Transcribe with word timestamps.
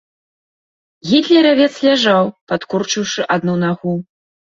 Гітлеравец 1.09 1.69
ляжаў, 1.89 2.35
падкурчыўшы 2.51 3.21
адну 3.39 3.53
нагу. 3.69 3.99